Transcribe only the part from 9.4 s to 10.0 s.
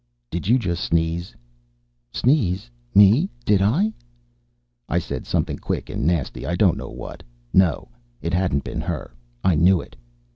I knew it.